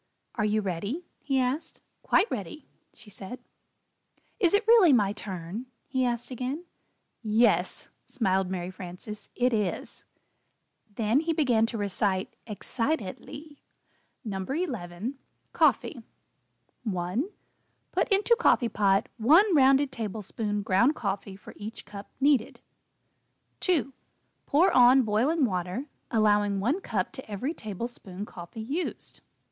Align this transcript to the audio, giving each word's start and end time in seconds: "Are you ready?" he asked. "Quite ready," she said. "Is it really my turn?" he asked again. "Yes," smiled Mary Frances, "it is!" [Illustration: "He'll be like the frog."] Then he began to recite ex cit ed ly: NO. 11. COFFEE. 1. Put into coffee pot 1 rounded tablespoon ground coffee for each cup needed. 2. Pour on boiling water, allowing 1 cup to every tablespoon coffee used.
"Are 0.33 0.45
you 0.45 0.61
ready?" 0.61 1.05
he 1.19 1.39
asked. 1.39 1.79
"Quite 2.01 2.31
ready," 2.31 2.67
she 2.91 3.11
said. 3.11 3.37
"Is 4.39 4.55
it 4.55 4.65
really 4.65 4.91
my 4.91 5.13
turn?" 5.13 5.67
he 5.85 6.03
asked 6.05 6.31
again. 6.31 6.65
"Yes," 7.21 7.87
smiled 8.03 8.49
Mary 8.49 8.71
Frances, 8.71 9.29
"it 9.35 9.53
is!" 9.53 10.03
[Illustration: 10.07 10.07
"He'll 10.07 10.07
be 10.07 10.17
like 10.17 10.95
the 10.95 10.95
frog."] 10.95 10.95
Then 10.95 11.19
he 11.19 11.33
began 11.45 11.65
to 11.67 11.77
recite 11.77 12.35
ex 12.47 12.67
cit 12.67 12.99
ed 12.99 13.19
ly: 13.19 13.41
NO. 14.25 14.39
11. 14.51 15.19
COFFEE. 15.53 16.01
1. 16.83 17.25
Put 17.91 18.07
into 18.07 18.35
coffee 18.39 18.69
pot 18.69 19.07
1 19.19 19.53
rounded 19.55 19.91
tablespoon 19.91 20.63
ground 20.63 20.95
coffee 20.95 21.35
for 21.35 21.53
each 21.55 21.85
cup 21.85 22.09
needed. 22.19 22.59
2. 23.59 23.93
Pour 24.47 24.71
on 24.71 25.03
boiling 25.03 25.45
water, 25.45 25.85
allowing 26.09 26.59
1 26.59 26.81
cup 26.81 27.11
to 27.11 27.29
every 27.29 27.53
tablespoon 27.53 28.25
coffee 28.25 28.61
used. 28.63 29.21